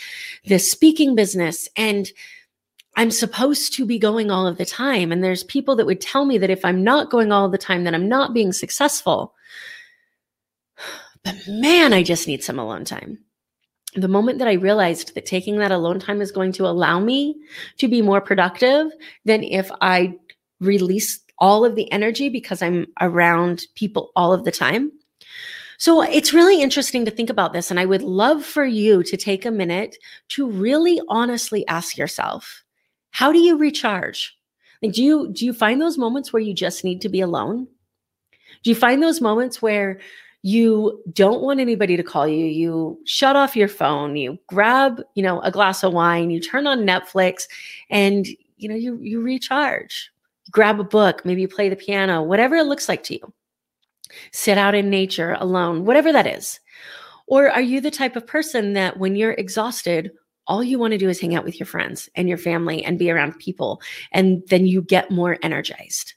this 0.45 0.71
speaking 0.71 1.15
business. 1.15 1.69
And 1.77 2.11
I'm 2.95 3.11
supposed 3.11 3.75
to 3.75 3.87
be 3.87 3.99
going 3.99 4.31
all 4.31 4.47
of 4.47 4.59
the 4.59 4.67
time. 4.67 5.13
And 5.13 5.25
there's 5.25 5.45
people 5.45 5.77
that 5.77 5.87
would 5.87 6.01
tell 6.01 6.25
me 6.25 6.39
that 6.39 6.51
if 6.51 6.65
I'm 6.65 6.85
not 6.85 7.11
going 7.11 7.33
all 7.33 7.49
the 7.49 7.59
time, 7.59 7.85
then 7.85 7.95
I'm 7.95 8.09
not 8.09 8.35
being 8.35 8.53
successful. 8.53 9.35
But 11.25 11.37
man, 11.47 11.93
I 11.93 12.03
just 12.03 12.27
need 12.27 12.43
some 12.43 12.59
alone 12.59 12.85
time. 12.85 13.19
the 13.95 14.09
moment 14.09 14.39
that 14.39 14.49
I 14.49 14.55
realized 14.55 15.15
that 15.15 15.27
taking 15.27 15.59
that 15.59 15.71
alone 15.71 16.01
time 16.01 16.23
is 16.23 16.33
going 16.33 16.53
to 16.53 16.67
allow 16.67 16.99
me 16.99 17.37
to 17.79 17.89
be 17.89 18.01
more 18.01 18.21
productive 18.21 18.91
than 19.25 19.43
if 19.43 19.71
I 19.81 20.15
release 20.61 21.21
all 21.39 21.65
of 21.65 21.75
the 21.75 21.91
energy 21.93 22.29
because 22.29 22.63
I'm 22.63 22.87
around 23.01 23.65
people 23.75 24.11
all 24.17 24.33
of 24.33 24.45
the 24.45 24.53
time. 24.53 24.93
So 25.79 26.03
it's 26.03 26.33
really 26.33 26.63
interesting 26.63 27.05
to 27.05 27.11
think 27.11 27.29
about 27.29 27.53
this. 27.53 27.71
And 27.71 27.81
I 27.81 27.85
would 27.85 28.03
love 28.03 28.45
for 28.45 28.65
you 28.65 29.03
to 29.03 29.17
take 29.17 29.45
a 29.45 29.51
minute 29.51 29.97
to 30.29 30.49
really 30.49 31.01
honestly 31.09 31.67
ask 31.67 31.99
yourself, 31.99 32.63
how 33.13 33.33
do 33.33 33.39
you 33.39 33.57
recharge? 33.57 34.37
Like, 34.83 34.93
do 34.93 35.03
you, 35.03 35.33
do 35.33 35.47
you 35.47 35.53
find 35.53 35.81
those 35.81 35.97
moments 35.97 36.33
where 36.33 36.43
you 36.43 36.53
just 36.53 36.83
need 36.83 37.01
to 37.03 37.09
be 37.09 37.21
alone? 37.21 37.69
Do 38.65 38.71
you 38.71 38.77
find 38.77 39.01
those 39.03 39.21
moments 39.21 39.63
where 39.63 40.01
you 40.43 41.01
don't 41.13 41.41
want 41.41 41.61
anybody 41.61 41.97
to 41.97 42.03
call 42.03 42.27
you 42.27 42.45
you 42.45 42.99
shut 43.05 43.37
off 43.37 43.55
your 43.55 43.69
phone 43.69 44.17
you 44.17 44.37
grab 44.49 45.01
you 45.15 45.23
know 45.23 45.41
a 45.43 45.53
glass 45.53 45.85
of 45.85 45.93
wine 45.93 46.33
you 46.33 46.41
turn 46.41 46.67
on 46.67 46.81
netflix 46.81 47.47
and 47.91 48.27
you 48.57 48.69
know 48.69 48.75
you 48.75 48.99
you 49.01 49.21
recharge 49.21 50.13
grab 50.51 50.81
a 50.81 50.85
book, 50.85 51.25
maybe 51.25 51.41
you 51.41 51.49
play 51.49 51.69
the 51.69 51.77
piano, 51.77 52.23
whatever 52.23 52.57
it 52.57 52.67
looks 52.67 52.89
like 52.89 53.03
to 53.05 53.15
you. 53.15 53.33
Sit 54.33 54.59
out 54.59 54.75
in 54.75 54.91
nature 54.91 55.37
alone, 55.39 55.85
whatever 55.85 56.13
that 56.13 56.27
is. 56.27 56.61
Or 57.27 57.51
are 57.51 57.63
you 57.63 57.81
the 57.81 57.91
type 57.91 58.17
of 58.17 58.27
person 58.27 58.75
that 58.75 58.99
when 58.99 59.17
you're 59.17 59.33
exhausted, 59.33 60.13
all 60.47 60.63
you 60.63 60.79
want 60.79 60.93
to 60.93 60.99
do 60.99 61.09
is 61.09 61.21
hang 61.21 61.35
out 61.35 61.45
with 61.45 61.59
your 61.59 61.67
friends 61.67 62.09
and 62.15 62.29
your 62.29 62.39
family 62.39 62.85
and 62.85 62.99
be 62.99 63.11
around 63.11 63.39
people, 63.39 63.81
and 64.13 64.43
then 64.49 64.67
you 64.67 64.83
get 64.83 65.11
more 65.11 65.39
energized? 65.43 66.15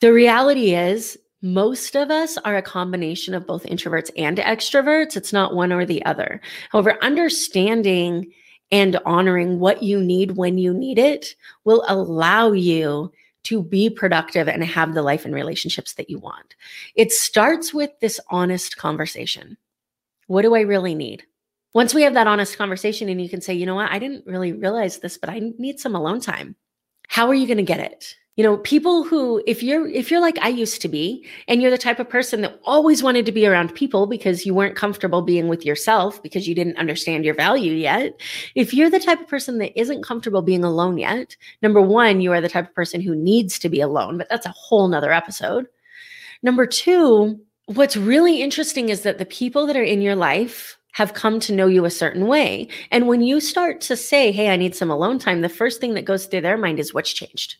The 0.00 0.12
reality 0.12 0.74
is, 0.74 1.18
most 1.40 1.94
of 1.94 2.10
us 2.10 2.38
are 2.38 2.56
a 2.56 2.62
combination 2.62 3.34
of 3.34 3.46
both 3.46 3.64
introverts 3.64 4.10
and 4.16 4.38
extroverts. 4.38 5.14
It's 5.16 5.32
not 5.32 5.54
one 5.54 5.72
or 5.72 5.84
the 5.84 6.04
other. 6.06 6.40
However, 6.70 6.96
understanding 7.02 8.32
and 8.70 8.98
honoring 9.04 9.60
what 9.60 9.82
you 9.82 10.00
need 10.00 10.32
when 10.32 10.56
you 10.56 10.72
need 10.72 10.98
it 10.98 11.36
will 11.64 11.84
allow 11.86 12.52
you 12.52 13.12
to 13.44 13.62
be 13.62 13.90
productive 13.90 14.48
and 14.48 14.64
have 14.64 14.94
the 14.94 15.02
life 15.02 15.26
and 15.26 15.34
relationships 15.34 15.94
that 15.94 16.08
you 16.08 16.18
want. 16.18 16.56
It 16.94 17.12
starts 17.12 17.74
with 17.74 17.90
this 18.00 18.18
honest 18.30 18.78
conversation. 18.78 19.58
What 20.26 20.42
do 20.42 20.54
I 20.54 20.62
really 20.62 20.94
need? 20.94 21.24
Once 21.74 21.92
we 21.92 22.02
have 22.02 22.14
that 22.14 22.26
honest 22.26 22.56
conversation 22.56 23.08
and 23.08 23.20
you 23.20 23.28
can 23.28 23.40
say, 23.40 23.52
you 23.52 23.66
know 23.66 23.74
what, 23.74 23.90
I 23.90 23.98
didn't 23.98 24.26
really 24.26 24.52
realize 24.52 24.98
this, 24.98 25.18
but 25.18 25.28
I 25.28 25.40
need 25.58 25.80
some 25.80 25.94
alone 25.94 26.20
time. 26.20 26.56
How 27.08 27.28
are 27.28 27.34
you 27.34 27.46
going 27.46 27.58
to 27.58 27.62
get 27.62 27.80
it? 27.80 28.16
you 28.36 28.42
know 28.42 28.56
people 28.58 29.04
who 29.04 29.42
if 29.46 29.62
you're 29.62 29.86
if 29.88 30.10
you're 30.10 30.20
like 30.20 30.38
i 30.42 30.48
used 30.48 30.82
to 30.82 30.88
be 30.88 31.24
and 31.46 31.62
you're 31.62 31.70
the 31.70 31.78
type 31.78 32.00
of 32.00 32.08
person 32.08 32.40
that 32.40 32.58
always 32.64 33.02
wanted 33.02 33.24
to 33.26 33.32
be 33.32 33.46
around 33.46 33.74
people 33.74 34.06
because 34.06 34.44
you 34.44 34.54
weren't 34.54 34.76
comfortable 34.76 35.22
being 35.22 35.48
with 35.48 35.64
yourself 35.64 36.22
because 36.22 36.48
you 36.48 36.54
didn't 36.54 36.76
understand 36.76 37.24
your 37.24 37.34
value 37.34 37.72
yet 37.72 38.20
if 38.54 38.74
you're 38.74 38.90
the 38.90 39.00
type 39.00 39.20
of 39.20 39.28
person 39.28 39.58
that 39.58 39.78
isn't 39.78 40.04
comfortable 40.04 40.42
being 40.42 40.64
alone 40.64 40.98
yet 40.98 41.36
number 41.62 41.80
one 41.80 42.20
you 42.20 42.32
are 42.32 42.40
the 42.40 42.48
type 42.48 42.68
of 42.68 42.74
person 42.74 43.00
who 43.00 43.14
needs 43.14 43.58
to 43.58 43.68
be 43.68 43.80
alone 43.80 44.18
but 44.18 44.28
that's 44.28 44.46
a 44.46 44.54
whole 44.56 44.88
nother 44.88 45.12
episode 45.12 45.66
number 46.42 46.66
two 46.66 47.38
what's 47.66 47.96
really 47.96 48.42
interesting 48.42 48.88
is 48.88 49.02
that 49.02 49.18
the 49.18 49.24
people 49.24 49.66
that 49.66 49.76
are 49.76 49.82
in 49.82 50.02
your 50.02 50.16
life 50.16 50.76
have 50.94 51.14
come 51.14 51.38
to 51.38 51.54
know 51.54 51.66
you 51.66 51.84
a 51.84 51.90
certain 51.90 52.26
way 52.26 52.66
and 52.90 53.06
when 53.06 53.20
you 53.20 53.38
start 53.38 53.80
to 53.80 53.96
say 53.96 54.32
hey 54.32 54.48
i 54.48 54.56
need 54.56 54.74
some 54.74 54.90
alone 54.90 55.18
time 55.18 55.42
the 55.42 55.48
first 55.48 55.80
thing 55.80 55.94
that 55.94 56.04
goes 56.04 56.26
through 56.26 56.40
their 56.40 56.58
mind 56.58 56.80
is 56.80 56.92
what's 56.92 57.12
changed 57.12 57.56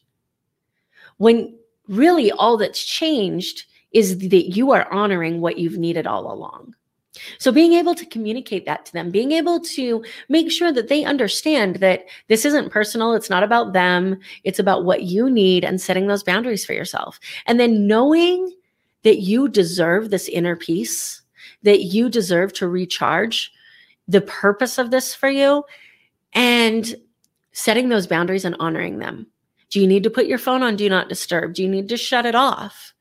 when 1.18 1.54
really 1.88 2.32
all 2.32 2.56
that's 2.56 2.84
changed 2.84 3.64
is 3.92 4.18
that 4.18 4.56
you 4.56 4.72
are 4.72 4.92
honoring 4.92 5.40
what 5.40 5.58
you've 5.58 5.78
needed 5.78 6.06
all 6.06 6.32
along. 6.32 6.74
So, 7.38 7.52
being 7.52 7.74
able 7.74 7.94
to 7.94 8.06
communicate 8.06 8.66
that 8.66 8.84
to 8.86 8.92
them, 8.92 9.12
being 9.12 9.30
able 9.30 9.60
to 9.60 10.04
make 10.28 10.50
sure 10.50 10.72
that 10.72 10.88
they 10.88 11.04
understand 11.04 11.76
that 11.76 12.06
this 12.26 12.44
isn't 12.44 12.72
personal, 12.72 13.14
it's 13.14 13.30
not 13.30 13.44
about 13.44 13.72
them, 13.72 14.18
it's 14.42 14.58
about 14.58 14.84
what 14.84 15.04
you 15.04 15.30
need, 15.30 15.64
and 15.64 15.80
setting 15.80 16.08
those 16.08 16.24
boundaries 16.24 16.64
for 16.64 16.72
yourself. 16.72 17.20
And 17.46 17.60
then 17.60 17.86
knowing 17.86 18.52
that 19.04 19.20
you 19.20 19.48
deserve 19.48 20.10
this 20.10 20.28
inner 20.28 20.56
peace, 20.56 21.22
that 21.64 21.82
you 21.82 22.08
deserve 22.08 22.52
to 22.54 22.68
recharge 22.68 23.52
the 24.06 24.20
purpose 24.20 24.78
of 24.78 24.90
this 24.90 25.14
for 25.14 25.28
you, 25.28 25.64
and 26.32 26.94
setting 27.52 27.88
those 27.88 28.06
boundaries 28.06 28.44
and 28.44 28.56
honoring 28.58 28.98
them. 28.98 29.26
Do 29.70 29.80
you 29.80 29.86
need 29.86 30.02
to 30.04 30.10
put 30.10 30.26
your 30.26 30.38
phone 30.38 30.62
on 30.62 30.76
do 30.76 30.88
not 30.88 31.08
disturb? 31.08 31.54
Do 31.54 31.62
you 31.62 31.68
need 31.68 31.88
to 31.88 31.96
shut 31.96 32.26
it 32.26 32.34
off? 32.34 32.92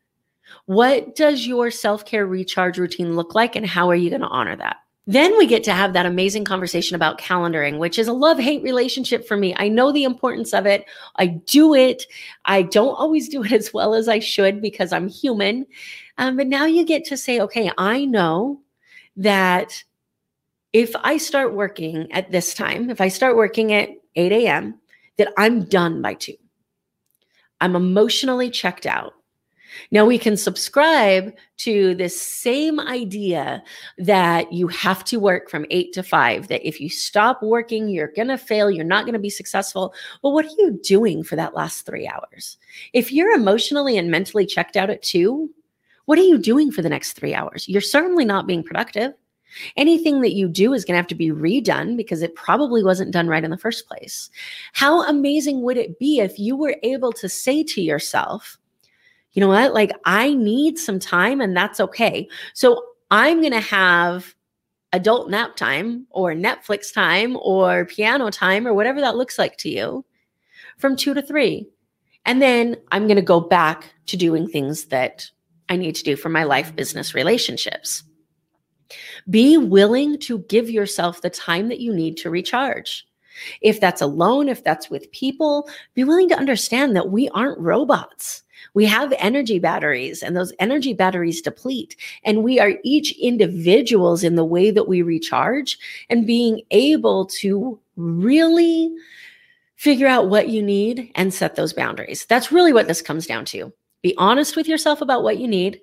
What 0.66 1.16
does 1.16 1.46
your 1.46 1.72
self 1.72 2.06
care 2.06 2.26
recharge 2.26 2.78
routine 2.78 3.16
look 3.16 3.36
like, 3.36 3.56
and 3.56 3.66
how 3.66 3.90
are 3.90 3.96
you 3.96 4.10
going 4.10 4.22
to 4.22 4.28
honor 4.28 4.56
that? 4.56 4.78
Then 5.06 5.38
we 5.38 5.48
get 5.48 5.66
to 5.66 5.74
have 5.74 5.94
that 5.94 6.06
amazing 6.06 6.46
conversation 6.46 6.96
about 6.96 7.20
calendaring, 7.20 7.78
which 7.78 8.00
is 8.00 8.08
a 8.08 8.14
love 8.14 8.40
hate 8.40 8.64
relationship 8.64 9.28
for 9.28 9.36
me. 9.36 9.54
I 9.58 9.68
know 9.68 9.92
the 9.92 10.06
importance 10.06 10.54
of 10.54 10.66
it. 10.66 10.86
I 11.18 11.28
do 11.28 11.74
it. 11.74 12.04
I 12.46 12.62
don't 12.62 12.96
always 12.96 13.28
do 13.28 13.44
it 13.44 13.52
as 13.52 13.74
well 13.74 13.94
as 13.94 14.08
I 14.08 14.20
should 14.20 14.62
because 14.62 14.94
I'm 14.94 15.10
human. 15.10 15.66
Um, 16.18 16.38
but 16.38 16.48
now 16.48 16.66
you 16.66 16.86
get 16.86 17.04
to 17.06 17.18
say, 17.18 17.42
okay, 17.42 17.70
I 17.78 18.06
know 18.06 18.62
that 19.18 19.84
if 20.72 20.96
I 21.04 21.18
start 21.18 21.54
working 21.54 22.12
at 22.14 22.32
this 22.32 22.54
time, 22.54 22.90
if 22.90 23.02
I 23.02 23.10
start 23.10 23.36
working 23.36 23.74
at 23.74 23.90
8 24.16 24.32
a.m., 24.32 24.80
that 25.18 25.32
I'm 25.38 25.66
done 25.66 26.02
by 26.02 26.16
2. 26.16 26.34
I'm 27.62 27.76
emotionally 27.76 28.50
checked 28.50 28.86
out. 28.86 29.14
Now 29.92 30.06
we 30.06 30.18
can 30.18 30.38
subscribe 30.38 31.34
to 31.58 31.96
this 31.96 32.20
same 32.20 32.80
idea 32.80 33.64
that 33.98 34.52
you 34.52 34.68
have 34.68 35.04
to 35.06 35.20
work 35.20 35.50
from 35.50 35.66
eight 35.70 35.94
to 35.94 36.04
five, 36.04 36.48
that 36.48 36.68
if 36.68 36.80
you 36.80 36.90
stop 36.90 37.42
working, 37.42 37.88
you're 37.88 38.12
going 38.16 38.28
to 38.28 38.38
fail, 38.38 38.72
you're 38.72 38.84
not 38.84 39.06
going 39.06 39.14
to 39.14 39.20
be 39.20 39.30
successful. 39.30 39.94
Well, 40.22 40.34
what 40.34 40.46
are 40.46 40.56
you 40.58 40.80
doing 40.84 41.24
for 41.24 41.36
that 41.36 41.56
last 41.56 41.86
three 41.86 42.08
hours? 42.08 42.58
If 42.94 43.12
you're 43.12 43.32
emotionally 43.32 43.98
and 43.98 44.12
mentally 44.12 44.46
checked 44.46 44.78
out 44.78 44.90
at 44.90 45.02
two, 45.02 45.50
what 46.06 46.20
are 46.20 46.24
you 46.24 46.38
doing 46.38 46.72
for 46.72 46.82
the 46.82 46.90
next 46.90 47.14
three 47.14 47.34
hours? 47.34 47.68
You're 47.68 47.82
certainly 47.82 48.26
not 48.26 48.48
being 48.48 48.64
productive. 48.64 49.14
Anything 49.78 50.22
that 50.22 50.34
you 50.34 50.48
do 50.48 50.74
is 50.74 50.84
going 50.84 50.94
to 50.94 50.98
have 50.98 51.08
to 51.08 51.16
be 51.16 51.30
redone 51.30 51.96
because 51.96 52.22
it 52.22 52.36
probably 52.36 52.84
wasn't 52.84 53.12
done 53.12 53.28
right 53.28 53.44
in 53.44 53.52
the 53.52 53.58
first 53.58 53.88
place. 53.88 54.30
How 54.74 55.04
amazing 55.04 55.62
would 55.62 55.78
it 55.78 56.00
be 56.00 56.20
if 56.20 56.40
you 56.40 56.56
were 56.56 56.76
able 56.84 57.14
to 57.14 57.30
say 57.30 57.64
to 57.64 57.82
yourself, 57.82 58.58
you 59.34 59.42
know 59.42 59.48
what, 59.48 59.74
like 59.74 59.92
I 60.06 60.34
need 60.34 60.78
some 60.78 61.00
time 61.00 61.42
and 61.42 61.56
that's 61.56 61.80
okay. 61.80 62.28
So 62.54 62.84
I'm 63.12 63.42
going 63.42 63.54
to 63.54 63.60
have 63.60 64.34
adult 64.94 65.30
nap 65.30 65.56
time 65.56 66.08
or 66.12 66.34
Netflix 66.34 66.94
time 66.94 67.38
or 67.42 67.86
piano 67.86 68.30
time 68.30 68.68
or 68.68 68.74
whatever 68.74 69.02
that 69.02 69.18
looks 69.18 69.40
like 69.40 69.58
to 69.58 69.70
you 69.70 70.06
from 70.78 70.96
two 70.96 71.14
to 71.14 71.22
three. 71.22 71.68
And 72.26 72.42
then 72.42 72.78
I'm 72.92 73.08
going 73.08 73.18
to 73.18 73.22
go 73.22 73.40
back 73.40 73.94
to 74.06 74.18
doing 74.18 74.48
things 74.48 74.86
that 74.86 75.30
I 75.68 75.76
need 75.78 75.96
to 75.96 76.04
do 76.04 76.16
for 76.16 76.30
my 76.30 76.44
life, 76.44 76.76
business, 76.76 77.14
relationships. 77.14 78.04
Be 79.30 79.58
willing 79.58 80.20
to 80.20 80.40
give 80.40 80.70
yourself 80.70 81.22
the 81.22 81.30
time 81.30 81.70
that 81.70 81.80
you 81.80 81.94
need 81.94 82.18
to 82.18 82.30
recharge. 82.30 83.06
If 83.62 83.80
that's 83.80 84.02
alone, 84.02 84.50
if 84.50 84.64
that's 84.64 84.90
with 84.90 85.12
people, 85.12 85.70
be 85.94 86.04
willing 86.04 86.30
to 86.30 86.38
understand 86.38 86.96
that 86.96 87.10
we 87.10 87.30
aren't 87.30 87.60
robots. 87.60 88.44
We 88.74 88.86
have 88.86 89.14
energy 89.18 89.60
batteries, 89.60 90.24
and 90.24 90.36
those 90.36 90.54
energy 90.60 90.94
batteries 90.94 91.42
deplete. 91.42 91.96
And 92.24 92.44
we 92.44 92.60
are 92.60 92.74
each 92.84 93.18
individuals 93.20 94.24
in 94.24 94.36
the 94.36 94.46
way 94.46 94.72
that 94.72 94.88
we 94.88 95.02
recharge 95.02 95.78
and 96.10 96.26
being 96.26 96.62
able 96.72 97.26
to 97.26 97.80
really 97.96 98.94
figure 99.76 100.08
out 100.08 100.30
what 100.30 100.50
you 100.50 100.64
need 100.64 101.12
and 101.16 101.34
set 101.34 101.56
those 101.56 101.74
boundaries. 101.74 102.26
That's 102.26 102.52
really 102.52 102.74
what 102.74 102.88
this 102.88 103.02
comes 103.02 103.28
down 103.28 103.46
to. 103.46 103.74
Be 104.02 104.16
honest 104.18 104.56
with 104.56 104.68
yourself 104.68 105.02
about 105.02 105.24
what 105.24 105.38
you 105.38 105.48
need, 105.48 105.82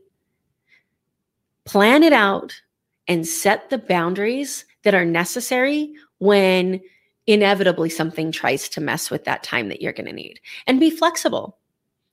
plan 1.65 2.03
it 2.03 2.13
out, 2.13 2.61
and 3.09 3.27
set 3.27 3.71
the 3.71 3.79
boundaries 3.79 4.65
that 4.85 4.95
are 4.95 5.05
necessary 5.05 5.93
when 6.19 6.81
inevitably 7.27 7.91
something 7.91 8.33
tries 8.33 8.69
to 8.71 8.81
mess 8.81 9.11
with 9.11 9.25
that 9.25 9.43
time 9.43 9.69
that 9.69 9.81
you're 9.81 9.93
going 9.93 10.07
to 10.07 10.13
need 10.13 10.41
and 10.67 10.81
be 10.81 10.91
flexible. 10.91 11.59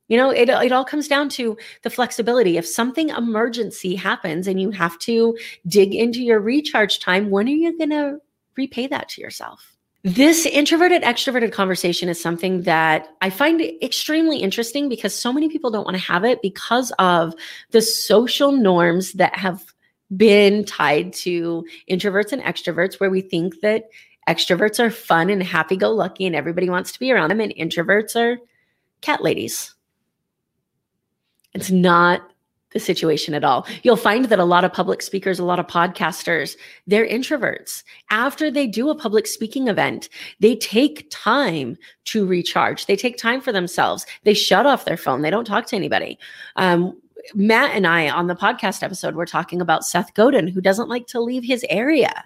You 0.08 0.18
know 0.18 0.30
it, 0.30 0.50
it 0.50 0.72
all 0.72 0.86
comes 0.86 1.08
down 1.08 1.30
to 1.30 1.58
the 1.84 1.90
flexibility. 1.90 2.58
If 2.58 2.66
something 2.66 3.10
emergency 3.10 3.96
happens 3.96 4.48
and 4.48 4.62
you 4.62 4.72
have 4.72 4.98
to 5.00 5.38
dig 5.68 5.94
into 5.94 6.22
your 6.22 6.40
recharge 6.40 7.00
time 7.00 7.30
when 7.30 7.48
are 7.48 7.52
you 7.52 7.78
going 7.78 7.90
to 7.90 8.20
repay 8.56 8.88
that 8.88 9.10
to 9.10 9.22
yourself? 9.22 9.78
This 10.04 10.46
introverted 10.46 11.02
extroverted 11.02 11.52
conversation 11.52 12.08
is 12.08 12.22
something 12.22 12.62
that 12.62 13.10
I 13.22 13.30
find 13.30 13.62
extremely 13.82 14.38
interesting 14.38 14.88
because 14.88 15.14
so 15.14 15.34
many 15.34 15.50
people 15.50 15.72
don't 15.72 15.84
want 15.84 15.98
to 15.98 16.04
have 16.04 16.24
it 16.24 16.42
because 16.42 16.94
of 17.00 17.34
the 17.72 17.82
social 17.82 18.54
norms 18.54 19.14
that 19.14 19.36
have 19.36 19.66
been 20.16 20.64
tied 20.64 21.12
to 21.12 21.66
introverts 21.92 22.32
and 22.32 22.42
extroverts, 22.42 23.00
where 23.00 23.10
we 23.10 23.20
think 23.20 23.60
that 23.62 23.90
extroverts 24.28 24.80
are 24.80 24.92
fun 24.92 25.30
and 25.30 25.42
happy 25.42 25.78
go 25.78 25.92
lucky 25.92 26.26
and 26.26 26.36
everybody 26.36 26.70
wants 26.70 26.92
to 26.92 27.00
be 27.00 27.12
around 27.12 27.30
them, 27.30 27.40
and 27.40 27.54
introverts 27.56 28.16
are 28.16 28.38
cat 29.02 29.24
ladies. 29.24 29.74
It's 31.54 31.72
not 31.72 32.22
the 32.72 32.80
situation 32.80 33.34
at 33.34 33.44
all. 33.44 33.66
You'll 33.84 33.96
find 33.96 34.26
that 34.26 34.40
a 34.40 34.46
lot 34.46 34.66
of 34.66 34.74
public 34.74 35.02
speakers, 35.02 35.40
a 35.40 35.46
lot 35.46 35.60
of 35.60 35.68
podcasters, 35.68 36.58
they're 36.86 37.08
introverts. 37.08 37.84
After 38.12 38.52
they 38.52 38.68
do 38.68 38.90
a 38.90 38.96
public 38.96 39.26
speaking 39.26 39.68
event, 39.68 40.10
they 40.42 40.56
take 40.56 41.08
time 41.10 41.78
to 42.06 42.26
recharge. 42.26 42.86
They 42.86 42.96
take 42.96 43.18
time 43.18 43.40
for 43.40 43.52
themselves. 43.52 44.06
They 44.24 44.34
shut 44.34 44.66
off 44.66 44.86
their 44.86 44.98
phone. 44.98 45.22
They 45.22 45.30
don't 45.30 45.46
talk 45.46 45.66
to 45.68 45.76
anybody. 45.76 46.20
Um, 46.58 47.00
Matt 47.34 47.74
and 47.74 47.88
I 47.88 48.10
on 48.10 48.28
the 48.28 48.36
podcast 48.36 48.84
episode, 48.84 49.16
we're 49.16 49.26
talking 49.26 49.62
about 49.62 49.86
Seth 49.86 50.14
Godin, 50.14 50.48
who 50.48 50.62
doesn't 50.62 50.90
like 50.90 51.08
to 51.08 51.22
leave 51.22 51.44
his 51.44 51.66
area, 51.70 52.26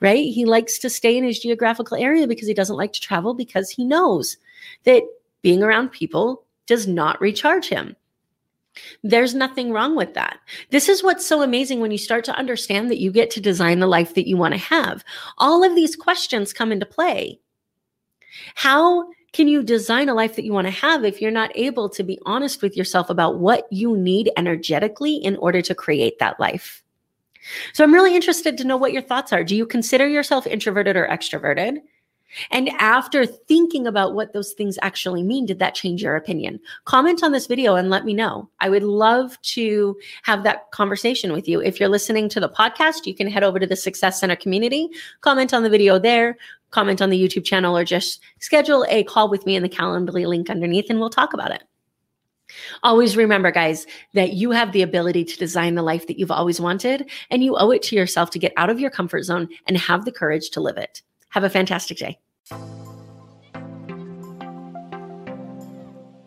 right? 0.00 0.32
He 0.32 0.44
likes 0.44 0.78
to 0.78 0.90
stay 0.90 1.16
in 1.16 1.24
his 1.24 1.38
geographical 1.38 1.96
area 1.96 2.26
because 2.26 2.48
he 2.48 2.54
doesn't 2.54 2.76
like 2.76 2.92
to 2.92 3.00
travel 3.00 3.34
because 3.34 3.70
he 3.70 3.84
knows 3.84 4.36
that 4.84 5.02
being 5.42 5.62
around 5.62 5.90
people 5.90 6.44
does 6.66 6.86
not 6.86 7.20
recharge 7.20 7.68
him. 7.68 7.96
There's 9.02 9.34
nothing 9.34 9.72
wrong 9.72 9.96
with 9.96 10.14
that. 10.14 10.38
This 10.70 10.88
is 10.88 11.02
what's 11.02 11.24
so 11.24 11.42
amazing 11.42 11.80
when 11.80 11.90
you 11.90 11.98
start 11.98 12.24
to 12.24 12.36
understand 12.36 12.90
that 12.90 13.00
you 13.00 13.10
get 13.10 13.30
to 13.30 13.40
design 13.40 13.78
the 13.78 13.86
life 13.86 14.14
that 14.14 14.28
you 14.28 14.36
want 14.36 14.52
to 14.52 14.60
have. 14.60 15.02
All 15.38 15.64
of 15.64 15.74
these 15.74 15.96
questions 15.96 16.52
come 16.52 16.72
into 16.72 16.84
play. 16.84 17.40
How 18.54 19.08
can 19.32 19.48
you 19.48 19.62
design 19.62 20.08
a 20.08 20.14
life 20.14 20.36
that 20.36 20.44
you 20.44 20.52
want 20.52 20.66
to 20.66 20.70
have 20.70 21.04
if 21.04 21.20
you're 21.20 21.30
not 21.30 21.52
able 21.54 21.88
to 21.90 22.02
be 22.02 22.18
honest 22.26 22.62
with 22.62 22.76
yourself 22.76 23.10
about 23.10 23.38
what 23.38 23.66
you 23.70 23.96
need 23.96 24.30
energetically 24.36 25.16
in 25.16 25.36
order 25.36 25.62
to 25.62 25.74
create 25.74 26.18
that 26.18 26.38
life? 26.38 26.82
So 27.72 27.84
I'm 27.84 27.94
really 27.94 28.14
interested 28.14 28.58
to 28.58 28.64
know 28.64 28.76
what 28.76 28.92
your 28.92 29.02
thoughts 29.02 29.32
are. 29.32 29.44
Do 29.44 29.56
you 29.56 29.66
consider 29.66 30.08
yourself 30.08 30.46
introverted 30.46 30.96
or 30.96 31.06
extroverted? 31.08 31.78
And 32.50 32.68
after 32.78 33.24
thinking 33.24 33.86
about 33.86 34.14
what 34.14 34.32
those 34.32 34.52
things 34.52 34.78
actually 34.82 35.22
mean, 35.22 35.46
did 35.46 35.58
that 35.60 35.74
change 35.74 36.02
your 36.02 36.16
opinion? 36.16 36.60
Comment 36.84 37.22
on 37.22 37.32
this 37.32 37.46
video 37.46 37.76
and 37.76 37.88
let 37.88 38.04
me 38.04 38.14
know. 38.14 38.50
I 38.60 38.68
would 38.68 38.82
love 38.82 39.40
to 39.42 39.96
have 40.24 40.42
that 40.42 40.70
conversation 40.72 41.32
with 41.32 41.48
you. 41.48 41.60
If 41.60 41.78
you're 41.78 41.88
listening 41.88 42.28
to 42.30 42.40
the 42.40 42.48
podcast, 42.48 43.06
you 43.06 43.14
can 43.14 43.28
head 43.28 43.44
over 43.44 43.58
to 43.58 43.66
the 43.66 43.76
Success 43.76 44.20
Center 44.20 44.36
community, 44.36 44.88
comment 45.20 45.54
on 45.54 45.62
the 45.62 45.70
video 45.70 45.98
there, 45.98 46.36
comment 46.70 47.00
on 47.00 47.10
the 47.10 47.22
YouTube 47.22 47.44
channel, 47.44 47.76
or 47.76 47.84
just 47.84 48.20
schedule 48.40 48.84
a 48.88 49.04
call 49.04 49.30
with 49.30 49.46
me 49.46 49.56
in 49.56 49.62
the 49.62 49.68
Calendly 49.68 50.26
link 50.26 50.50
underneath 50.50 50.90
and 50.90 50.98
we'll 50.98 51.10
talk 51.10 51.32
about 51.32 51.52
it. 51.52 51.62
Always 52.82 53.16
remember, 53.16 53.50
guys, 53.50 53.86
that 54.14 54.32
you 54.32 54.50
have 54.50 54.72
the 54.72 54.82
ability 54.82 55.24
to 55.24 55.36
design 55.38 55.74
the 55.74 55.82
life 55.82 56.06
that 56.06 56.18
you've 56.18 56.30
always 56.30 56.60
wanted, 56.60 57.10
and 57.30 57.42
you 57.42 57.56
owe 57.56 57.70
it 57.70 57.82
to 57.82 57.96
yourself 57.96 58.30
to 58.30 58.38
get 58.38 58.52
out 58.56 58.70
of 58.70 58.80
your 58.80 58.90
comfort 58.90 59.22
zone 59.22 59.48
and 59.66 59.76
have 59.76 60.04
the 60.04 60.12
courage 60.12 60.50
to 60.50 60.60
live 60.60 60.76
it. 60.76 61.02
Have 61.30 61.44
a 61.44 61.50
fantastic 61.50 61.98
day. 61.98 62.18